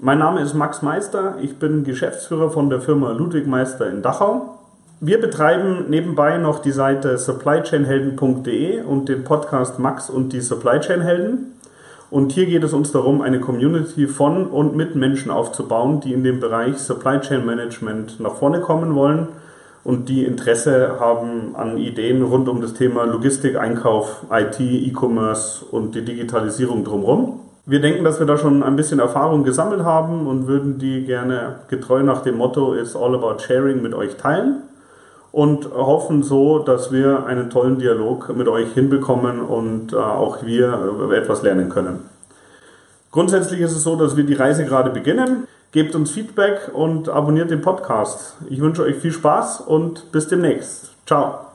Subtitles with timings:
[0.00, 4.58] Mein Name ist Max Meister, ich bin Geschäftsführer von der Firma Ludwig Meister in Dachau.
[5.00, 11.00] Wir betreiben nebenbei noch die Seite supplychainhelden.de und den Podcast Max und die Supply Chain
[11.00, 11.58] Helden.
[12.12, 16.22] Und hier geht es uns darum, eine Community von und mit Menschen aufzubauen, die in
[16.22, 19.26] dem Bereich Supply Chain Management nach vorne kommen wollen
[19.82, 25.96] und die Interesse haben an Ideen rund um das Thema Logistik, Einkauf, IT, E-Commerce und
[25.96, 27.40] die Digitalisierung drumherum.
[27.68, 31.56] Wir denken, dass wir da schon ein bisschen Erfahrung gesammelt haben und würden die gerne
[31.68, 34.62] getreu nach dem Motto It's all about sharing mit euch teilen
[35.32, 41.10] und hoffen so, dass wir einen tollen Dialog mit euch hinbekommen und äh, auch wir
[41.12, 41.98] etwas lernen können.
[43.12, 45.46] Grundsätzlich ist es so, dass wir die Reise gerade beginnen.
[45.70, 48.38] Gebt uns Feedback und abonniert den Podcast.
[48.48, 50.92] Ich wünsche euch viel Spaß und bis demnächst.
[51.04, 51.47] Ciao.